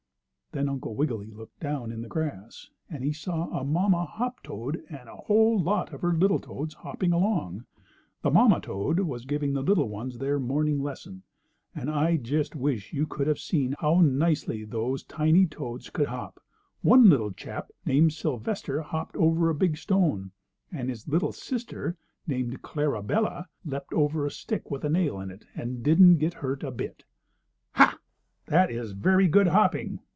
Then 0.53 0.67
Uncle 0.67 0.95
Wiggily 0.95 1.31
looked 1.31 1.61
down 1.61 1.93
in 1.93 2.01
the 2.01 2.09
grass, 2.09 2.69
and 2.89 3.05
he 3.05 3.13
saw 3.13 3.49
a 3.57 3.63
mamma 3.63 4.03
hoptoad 4.05 4.83
and 4.89 5.07
a 5.07 5.15
whole 5.15 5.57
lot 5.57 5.93
of 5.93 6.01
her 6.01 6.11
little 6.11 6.41
toads 6.41 6.73
hopping 6.73 7.13
along. 7.13 7.63
The 8.21 8.31
mamma 8.31 8.59
toad 8.59 8.99
was 8.99 9.23
giving 9.23 9.53
the 9.53 9.61
little 9.61 9.87
ones 9.87 10.17
their 10.17 10.39
morning 10.39 10.81
lesson. 10.83 11.23
And 11.73 11.89
I 11.89 12.17
just 12.17 12.53
wish 12.53 12.91
you 12.91 13.07
could 13.07 13.27
have 13.27 13.39
seen 13.39 13.75
how 13.79 14.01
nicely 14.01 14.65
those 14.65 15.05
tiny 15.05 15.45
toads 15.45 15.89
could 15.89 16.07
hop. 16.09 16.41
One 16.81 17.09
little 17.09 17.31
chap, 17.31 17.69
named 17.85 18.11
Sylvester, 18.11 18.81
hopped 18.81 19.15
over 19.15 19.49
a 19.49 19.55
big 19.55 19.77
stone, 19.77 20.31
and 20.69 20.89
his 20.89 21.07
little 21.07 21.31
sister, 21.31 21.95
named 22.27 22.61
Clarabella, 22.61 23.45
leaped 23.63 23.93
over 23.93 24.25
a 24.25 24.31
stick 24.31 24.69
with 24.69 24.83
a 24.83 24.89
nail 24.89 25.17
in 25.21 25.31
it 25.31 25.45
and 25.55 25.81
didn't 25.81 26.17
get 26.17 26.33
hurt 26.33 26.61
a 26.61 26.71
bit. 26.71 27.05
"Ha! 27.75 27.97
That 28.47 28.69
is 28.69 28.91
very 28.91 29.29
good 29.29 29.47
hopping! 29.47 29.99